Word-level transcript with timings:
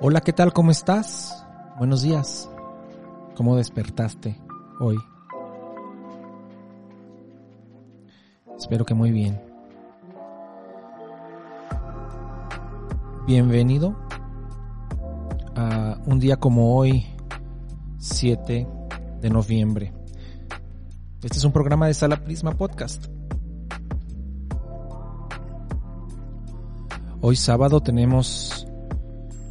Hola, 0.00 0.20
¿qué 0.20 0.32
tal? 0.32 0.52
¿Cómo 0.52 0.70
estás? 0.70 1.44
Buenos 1.76 2.02
días. 2.02 2.48
¿Cómo 3.34 3.56
despertaste 3.56 4.40
hoy? 4.78 4.96
Espero 8.56 8.84
que 8.84 8.94
muy 8.94 9.10
bien. 9.10 9.42
Bienvenido 13.26 13.96
a 15.56 15.98
un 16.06 16.20
día 16.20 16.36
como 16.36 16.76
hoy, 16.76 17.04
7 17.96 18.68
de 19.20 19.30
noviembre. 19.30 19.92
Este 21.24 21.38
es 21.38 21.44
un 21.44 21.50
programa 21.50 21.88
de 21.88 21.94
Sala 21.94 22.22
Prisma 22.22 22.52
Podcast. 22.52 23.06
Hoy 27.20 27.34
sábado 27.34 27.80
tenemos 27.80 28.67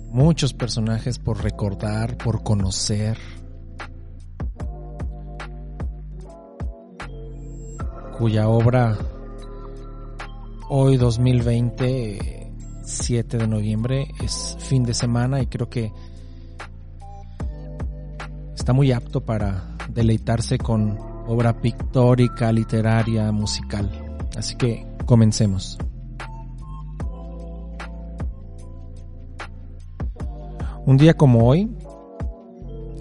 muchos 0.10 0.54
personajes 0.54 1.20
por 1.20 1.44
recordar, 1.44 2.18
por 2.18 2.44
conocer, 2.44 3.18
cuya 8.18 8.48
obra 8.48 8.98
hoy 10.70 10.98
2020, 10.98 12.52
7 12.84 13.38
de 13.38 13.48
noviembre, 13.48 14.08
es 14.24 14.58
fin 14.60 14.84
de 14.84 14.94
semana 14.94 15.42
y 15.42 15.48
creo 15.48 15.70
que 15.70 15.92
está 18.56 18.74
muy 18.74 18.92
apto 18.92 19.22
para 19.24 19.78
deleitarse 19.90 20.58
con 20.58 20.98
obra 21.28 21.62
pictórica, 21.62 22.52
literaria, 22.52 23.32
musical. 23.32 23.90
Así 24.36 24.56
que 24.56 24.86
comencemos. 25.06 25.78
Un 30.88 30.96
día 30.96 31.16
como 31.16 31.46
hoy, 31.50 31.70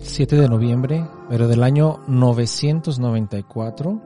7 0.02 0.34
de 0.34 0.48
noviembre, 0.48 1.08
pero 1.28 1.46
del 1.46 1.62
año 1.62 2.00
994, 2.08 4.02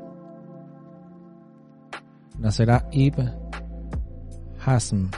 nacerá 2.38 2.86
Ibn 2.92 3.32
Hazm, 4.66 5.08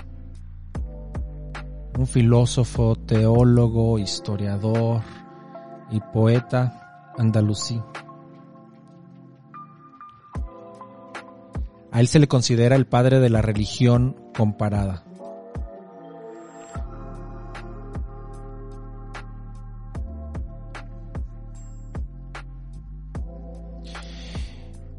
un 1.99 2.07
filósofo, 2.07 2.95
teólogo, 2.95 3.99
historiador 3.99 5.01
y 5.91 5.99
poeta 5.99 7.11
andalusí. 7.19 7.83
A 11.91 11.99
él 11.99 12.07
se 12.07 12.21
le 12.21 12.29
considera 12.29 12.77
el 12.77 12.87
padre 12.87 13.19
de 13.19 13.29
la 13.29 13.43
religión 13.43 14.31
comparada. 14.37 15.03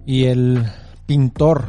Y 0.05 0.25
el 0.25 0.65
pintor 1.05 1.65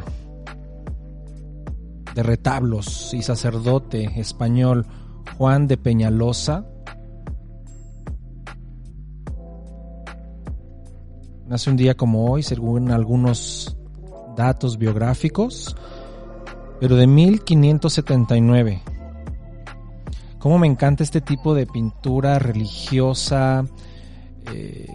de 2.15 2.23
retablos 2.23 3.13
y 3.15 3.23
sacerdote 3.23 4.21
español 4.21 4.87
Juan 5.37 5.67
de 5.67 5.77
Peñalosa 5.77 6.65
nace 11.47 11.71
un 11.71 11.77
día 11.77 11.95
como 11.95 12.31
hoy, 12.31 12.43
según 12.43 12.91
algunos 12.91 13.77
datos 14.37 14.79
biográficos, 14.79 15.77
pero 16.81 16.97
de 16.97 17.07
1579. 17.07 18.83
Cómo 20.39 20.59
me 20.59 20.67
encanta 20.67 21.03
este 21.03 21.21
tipo 21.21 21.55
de 21.55 21.67
pintura 21.67 22.39
religiosa, 22.39 23.65
eh, 24.53 24.89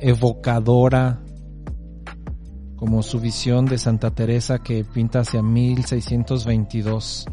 evocadora, 0.00 1.20
como 2.84 3.02
su 3.02 3.18
visión 3.18 3.64
de 3.64 3.78
Santa 3.78 4.10
Teresa 4.10 4.58
que 4.58 4.84
pinta 4.84 5.20
hacia 5.20 5.42
1622. 5.42 7.24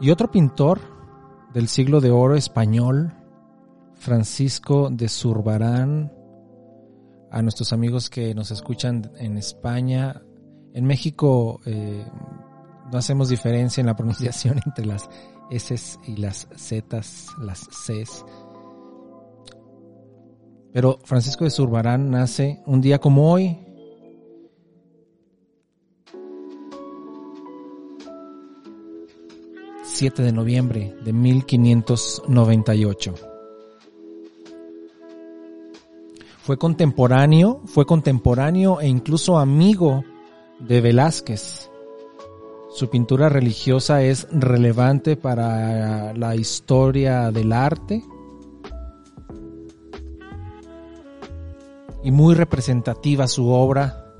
Y 0.00 0.10
otro 0.10 0.30
pintor 0.30 0.78
del 1.52 1.66
siglo 1.66 2.00
de 2.00 2.12
oro 2.12 2.36
español, 2.36 3.12
Francisco 3.96 4.90
de 4.92 5.08
Zurbarán, 5.08 6.12
a 7.32 7.42
nuestros 7.42 7.72
amigos 7.72 8.10
que 8.10 8.32
nos 8.32 8.52
escuchan 8.52 9.10
en 9.18 9.38
España, 9.38 10.22
en 10.72 10.84
México 10.84 11.60
eh, 11.66 12.06
no 12.90 12.98
hacemos 12.98 13.28
diferencia 13.28 13.80
en 13.80 13.86
la 13.86 13.96
pronunciación 13.96 14.60
entre 14.66 14.86
las 14.86 15.08
S 15.50 15.98
y 16.06 16.16
las 16.16 16.48
Z, 16.56 17.00
las 17.40 17.68
Cs. 17.68 18.24
Pero 20.72 20.98
Francisco 21.04 21.44
de 21.44 21.50
Zurbarán 21.50 22.10
nace 22.10 22.62
un 22.66 22.80
día 22.80 22.98
como 22.98 23.32
hoy. 23.32 23.62
...7 29.98 30.16
de 30.16 30.32
noviembre 30.32 30.94
de 31.02 31.14
1598. 31.14 33.14
Fue 36.42 36.58
contemporáneo, 36.58 37.62
fue 37.64 37.86
contemporáneo 37.86 38.78
e 38.82 38.88
incluso 38.88 39.38
amigo 39.38 40.04
de 40.60 40.82
Velázquez. 40.82 41.70
Su 42.76 42.90
pintura 42.90 43.30
religiosa 43.30 44.02
es 44.02 44.28
relevante 44.30 45.16
para 45.16 46.12
la 46.12 46.36
historia 46.36 47.30
del 47.30 47.54
arte 47.54 48.04
y 52.04 52.10
muy 52.10 52.34
representativa 52.34 53.28
su 53.28 53.48
obra 53.48 54.14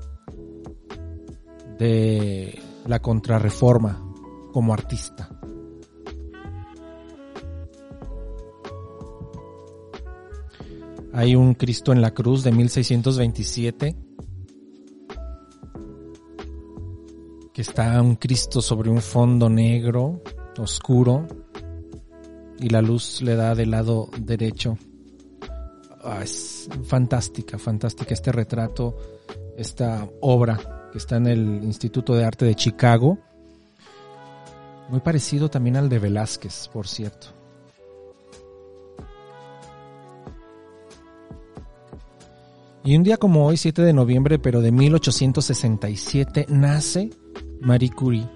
de 1.77 2.59
la 2.87 2.99
contrarreforma 2.99 4.03
como 4.51 4.73
artista. 4.73 5.29
Hay 11.13 11.35
un 11.35 11.53
Cristo 11.53 11.91
en 11.91 12.01
la 12.01 12.15
cruz 12.15 12.43
de 12.43 12.51
1627 12.53 14.06
que 17.57 17.63
está 17.63 17.99
un 18.03 18.17
Cristo 18.17 18.61
sobre 18.61 18.91
un 18.91 19.01
fondo 19.01 19.49
negro, 19.49 20.21
oscuro, 20.59 21.25
y 22.59 22.69
la 22.69 22.83
luz 22.83 23.23
le 23.23 23.35
da 23.35 23.55
del 23.55 23.71
lado 23.71 24.11
derecho. 24.21 24.77
Ah, 26.03 26.19
es 26.21 26.69
fantástica, 26.83 27.57
fantástica 27.57 28.13
este 28.13 28.31
retrato, 28.31 28.95
esta 29.57 30.07
obra 30.21 30.89
que 30.91 30.99
está 30.99 31.17
en 31.17 31.25
el 31.25 31.63
Instituto 31.63 32.13
de 32.13 32.25
Arte 32.25 32.45
de 32.45 32.53
Chicago. 32.53 33.17
Muy 34.89 34.99
parecido 34.99 35.49
también 35.49 35.77
al 35.77 35.89
de 35.89 35.97
Velázquez, 35.97 36.67
por 36.67 36.87
cierto. 36.87 37.29
Y 42.83 42.95
un 42.95 43.01
día 43.01 43.17
como 43.17 43.47
hoy, 43.47 43.57
7 43.57 43.81
de 43.81 43.93
noviembre, 43.93 44.37
pero 44.37 44.61
de 44.61 44.71
1867, 44.71 46.45
nace 46.49 47.09
Marie 47.61 47.89
Curie, 47.89 48.29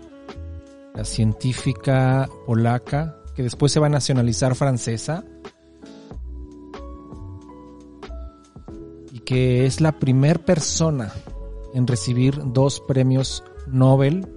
la 0.95 1.05
científica 1.05 2.29
polaca 2.45 3.17
que 3.35 3.43
después 3.43 3.71
se 3.71 3.79
va 3.79 3.87
a 3.87 3.89
nacionalizar 3.89 4.55
francesa 4.55 5.23
y 9.11 9.19
que 9.19 9.65
es 9.65 9.81
la 9.81 9.99
primer 9.99 10.43
persona 10.43 11.11
en 11.73 11.87
recibir 11.87 12.39
dos 12.45 12.81
premios 12.81 13.43
Nobel, 13.67 14.27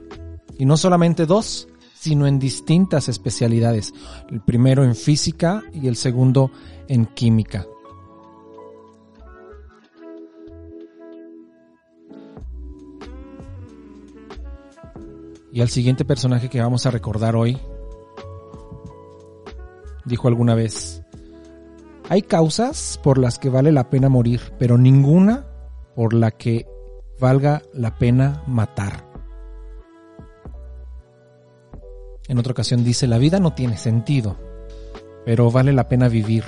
y 0.58 0.66
no 0.66 0.76
solamente 0.76 1.26
dos, 1.26 1.68
sino 1.94 2.26
en 2.26 2.38
distintas 2.38 3.08
especialidades, 3.08 3.92
el 4.30 4.40
primero 4.40 4.84
en 4.84 4.94
física 4.94 5.62
y 5.72 5.88
el 5.88 5.96
segundo 5.96 6.50
en 6.88 7.06
química. 7.06 7.66
Y 15.54 15.60
al 15.60 15.68
siguiente 15.68 16.04
personaje 16.04 16.48
que 16.48 16.60
vamos 16.60 16.84
a 16.84 16.90
recordar 16.90 17.36
hoy, 17.36 17.56
dijo 20.04 20.26
alguna 20.26 20.56
vez, 20.56 21.00
hay 22.08 22.22
causas 22.22 22.98
por 23.00 23.18
las 23.18 23.38
que 23.38 23.50
vale 23.50 23.70
la 23.70 23.88
pena 23.88 24.08
morir, 24.08 24.40
pero 24.58 24.78
ninguna 24.78 25.46
por 25.94 26.12
la 26.12 26.32
que 26.32 26.66
valga 27.20 27.62
la 27.72 27.96
pena 27.98 28.42
matar. 28.48 29.08
En 32.26 32.36
otra 32.36 32.50
ocasión 32.50 32.82
dice, 32.82 33.06
la 33.06 33.18
vida 33.18 33.38
no 33.38 33.54
tiene 33.54 33.76
sentido, 33.76 34.36
pero 35.24 35.52
vale 35.52 35.72
la 35.72 35.86
pena 35.86 36.08
vivir 36.08 36.42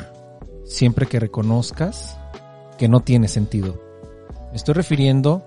siempre 0.65 1.07
que 1.07 1.21
reconozcas 1.21 2.19
que 2.77 2.89
no 2.89 2.99
tiene 2.99 3.29
sentido. 3.29 3.81
Me 4.51 4.57
estoy 4.57 4.75
refiriendo 4.75 5.45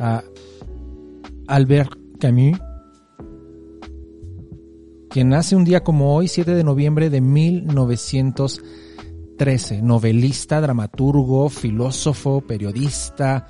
a 0.00 0.22
Albert 1.46 1.92
Camus, 2.18 2.69
quien 5.10 5.28
nace 5.30 5.56
un 5.56 5.64
día 5.64 5.82
como 5.82 6.14
hoy, 6.14 6.28
7 6.28 6.54
de 6.54 6.62
noviembre 6.62 7.10
de 7.10 7.20
1913, 7.20 9.82
novelista, 9.82 10.60
dramaturgo, 10.60 11.50
filósofo, 11.50 12.42
periodista, 12.42 13.48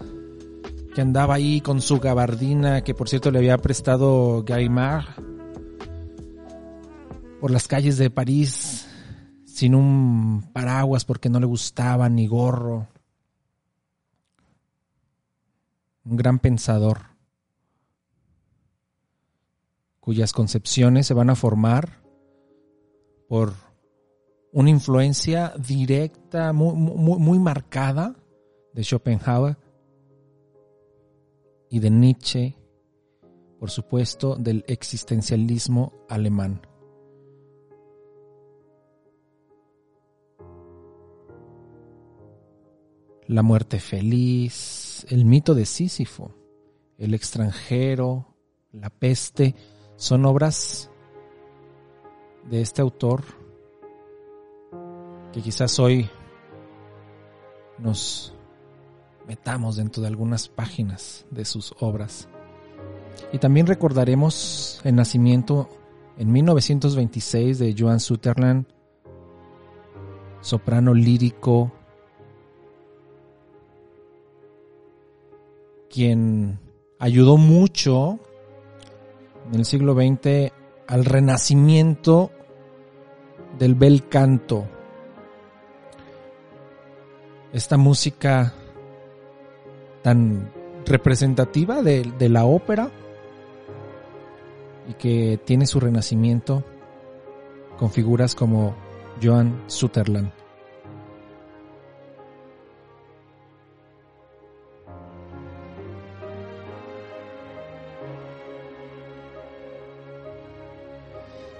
que 0.95 1.03
andaba 1.03 1.35
ahí 1.35 1.61
con 1.61 1.83
su 1.83 2.01
gabardina, 2.01 2.83
que 2.83 2.95
por 2.95 3.11
cierto 3.11 3.31
le 3.31 3.41
había 3.41 3.59
prestado 3.59 4.43
Gaimard, 4.43 5.05
por 7.43 7.51
las 7.51 7.69
calles 7.69 7.99
de 7.99 8.09
París, 8.09 8.87
sin 9.45 9.75
un 9.75 10.49
paraguas 10.55 11.05
porque 11.05 11.29
no 11.29 11.41
le 11.41 11.47
gustaba 11.47 12.09
ni 12.09 12.27
gorro. 12.27 12.89
Un 16.07 16.17
gran 16.17 16.39
pensador 16.39 17.10
cuyas 20.11 20.33
concepciones 20.33 21.07
se 21.07 21.15
van 21.15 21.31
a 21.31 21.37
formar 21.37 22.03
por 23.29 23.55
una 24.53 24.69
influencia 24.69 25.55
directa, 25.57 26.53
muy, 26.53 26.75
muy, 26.75 27.39
marcada 27.39 28.17
de 28.73 28.83
Schopenhauer 28.83 29.57
y 31.71 31.79
de 31.79 31.91
Nietzsche, 31.91 32.57
por 33.61 33.71
supuesto, 33.71 34.35
del 34.35 34.65
existencialismo 34.67 35.93
alemán. 36.09 36.61
La 43.29 43.45
muerte 43.45 43.79
feliz, 43.79 45.07
el 45.09 45.25
mito 45.25 45.55
de 45.55 45.67
Sísifo, 45.67 46.35
el 46.99 47.15
extranjero, 47.15 48.35
la 48.73 48.91
peste, 48.91 49.55
son 50.01 50.25
obras 50.25 50.91
de 52.49 52.63
este 52.63 52.81
autor 52.81 53.23
que 55.31 55.43
quizás 55.43 55.79
hoy 55.79 56.09
nos 57.77 58.33
metamos 59.29 59.77
dentro 59.77 60.01
de 60.01 60.09
algunas 60.09 60.49
páginas 60.49 61.27
de 61.31 61.45
sus 61.45 61.75
obras. 61.81 62.31
Y 63.31 63.39
también 63.39 63.67
recordaremos 63.67 64.81
el 64.85 64.95
nacimiento 64.95 65.69
en 66.17 66.33
1926 66.33 67.59
de 67.59 67.75
Joan 67.79 68.01
Sutherland, 68.01 68.65
soprano 70.41 70.95
lírico, 70.95 71.73
quien 75.91 76.59
ayudó 76.99 77.37
mucho 77.37 78.19
en 79.53 79.59
el 79.59 79.65
siglo 79.65 79.95
XX 79.95 80.53
al 80.87 81.05
renacimiento 81.05 82.31
del 83.59 83.75
bel 83.75 84.09
canto. 84.09 84.67
Esta 87.53 87.77
música 87.77 88.55
tan 90.03 90.53
representativa 90.87 91.83
de, 91.83 92.11
de, 92.19 92.29
la 92.29 92.45
ópera 92.45 92.91
y 94.89 94.95
que 94.95 95.39
tiene 95.45 95.67
su 95.67 95.81
renacimiento 95.81 96.65
con 97.79 97.91
figuras 97.91 98.35
como 98.35 98.75
Joan 99.23 99.65
Sutherland. 99.67 100.40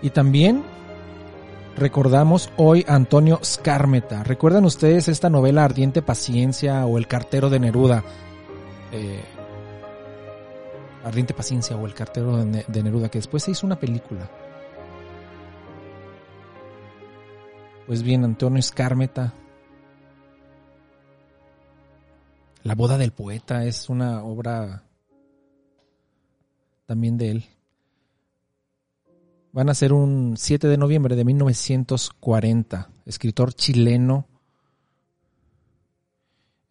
Y 0.03 0.11
también 0.11 0.63
recordamos 1.77 2.51
hoy 2.57 2.85
a 2.89 2.95
Antonio 2.95 3.41
Scarmeta. 3.45 4.23
¿Recuerdan 4.23 4.65
ustedes 4.65 5.09
esta 5.09 5.29
novela 5.29 5.65
Ardiente 5.65 6.03
Paciencia 6.03 6.87
o 6.87 6.99
El 6.99 7.07
cartero 7.07 7.51
de 7.51 7.61
Neruda? 7.61 8.05
Eh, 8.93 9.23
Ardiente 11.05 11.35
Paciencia 11.35 11.77
o 11.77 11.87
El 11.87 11.95
cartero 11.95 12.45
de 12.45 12.83
Neruda, 12.83 13.09
que 13.11 13.19
después 13.19 13.43
se 13.43 13.51
hizo 13.51 13.67
una 13.67 13.79
película. 13.79 14.31
Pues 17.87 18.03
bien, 18.03 18.25
Antonio 18.25 18.63
Scarmeta. 18.63 19.35
La 22.63 22.75
boda 22.75 22.99
del 22.99 23.13
poeta 23.13 23.65
es 23.65 23.89
una 23.89 24.23
obra 24.23 24.85
también 26.87 27.17
de 27.17 27.31
él. 27.31 27.45
Van 29.53 29.69
a 29.69 29.75
ser 29.75 29.93
un 29.93 30.37
7 30.37 30.69
de 30.69 30.77
noviembre 30.77 31.17
de 31.17 31.25
1940. 31.25 32.91
Escritor 33.05 33.53
chileno. 33.53 34.29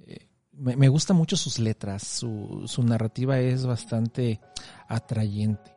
Eh, 0.07 0.27
me, 0.53 0.87
gusta 0.87 1.13
mucho 1.13 1.35
sus 1.35 1.59
letras. 1.59 2.03
Su, 2.03 2.63
su 2.67 2.83
narrativa 2.83 3.39
es 3.39 3.65
bastante 3.65 4.39
atrayente. 4.88 5.75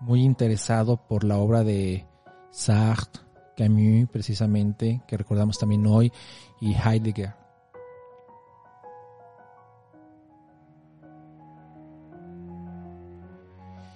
Muy 0.00 0.22
interesado 0.22 0.96
por 0.96 1.24
la 1.24 1.38
obra 1.38 1.64
de 1.64 2.06
Sartre, 2.50 3.22
Camus, 3.56 4.08
precisamente, 4.10 5.02
que 5.08 5.16
recordamos 5.16 5.58
también 5.58 5.86
hoy, 5.86 6.12
y 6.60 6.74
Heidegger. 6.74 7.43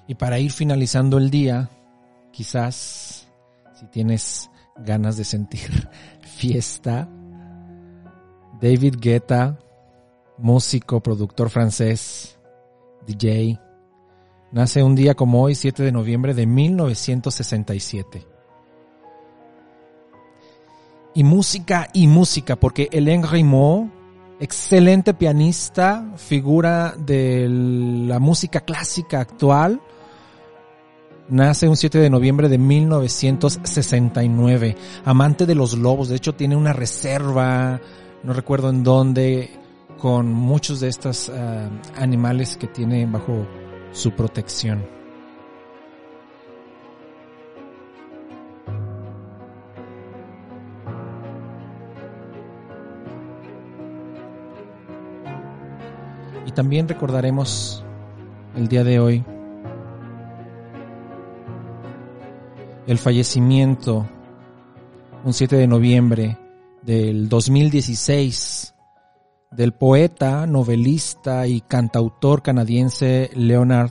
Y 0.09 0.15
para 0.15 0.39
ir 0.39 0.51
finalizando 0.51 1.19
el 1.19 1.29
día, 1.29 1.69
quizás 2.33 3.29
si 3.79 3.87
tienes 3.89 4.51
ganas 4.79 5.19
de 5.19 5.25
sentir 5.25 5.89
fiesta, 6.23 7.07
David 8.59 8.97
Guetta, 8.99 9.59
músico, 10.39 11.01
productor 11.01 11.51
francés, 11.51 12.39
DJ, 13.07 13.61
nace 14.51 14.83
un 14.83 14.95
día 14.95 15.15
como 15.15 15.43
hoy, 15.43 15.55
7 15.55 15.83
de 15.83 15.93
noviembre 15.93 16.33
de 16.33 16.47
1967. 16.47 18.27
Y 21.15 21.23
música 21.23 21.89
y 21.93 22.07
música, 22.07 22.57
porque 22.57 22.89
Hélène 22.91 23.29
Grimaud 23.29 23.91
excelente 24.41 25.15
pianista, 25.15 26.13
figura 26.17 26.95
de 26.97 27.49
la 27.49 28.19
música 28.19 28.61
clásica 28.61 29.21
actual, 29.21 29.81
Nace 31.31 31.69
un 31.69 31.77
7 31.77 31.99
de 31.99 32.09
noviembre 32.09 32.49
de 32.49 32.57
1969. 32.57 34.77
Amante 35.05 35.45
de 35.45 35.55
los 35.55 35.77
lobos. 35.77 36.09
De 36.09 36.17
hecho, 36.17 36.35
tiene 36.35 36.57
una 36.57 36.73
reserva, 36.73 37.83
no 38.23 38.33
recuerdo 38.33 38.71
en 38.71 38.83
dónde, 38.83 39.51
con 39.99 40.33
muchos 40.33 40.81
de 40.81 40.89
estos 40.89 41.29
ah, 41.29 41.69
animales 41.97 42.57
que 42.57 42.67
tiene 42.67 43.05
bajo 43.05 43.47
su 43.93 44.13
protección. 44.13 44.87
Y 56.47 56.53
también 56.53 56.89
recordaremos 56.89 57.85
el 58.57 58.69
día 58.69 58.83
de 58.83 58.99
hoy 58.99 59.23
el 62.89 62.97
fallecimiento 62.97 64.09
un 65.23 65.35
7 65.35 65.57
de 65.57 65.67
noviembre 65.67 66.39
del 66.81 67.29
2016 67.29 68.75
del 69.51 69.73
poeta, 69.73 70.47
novelista 70.47 71.47
y 71.47 71.61
cantautor 71.61 72.43
canadiense 72.43 73.31
Leonard 73.35 73.91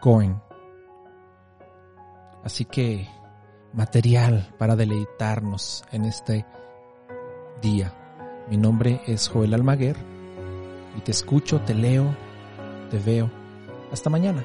Cohen. 0.00 0.40
Así 2.44 2.64
que 2.64 3.08
material 3.72 4.54
para 4.56 4.76
deleitarnos 4.76 5.82
en 5.90 6.04
este 6.04 6.46
día. 7.60 7.92
Mi 8.48 8.56
nombre 8.56 9.00
es 9.08 9.26
Joel 9.26 9.52
Almaguer 9.52 9.96
y 10.96 11.00
te 11.00 11.10
escucho, 11.10 11.60
te 11.62 11.74
leo, 11.74 12.14
te 12.88 13.00
veo. 13.00 13.28
Hasta 13.90 14.10
mañana. 14.10 14.44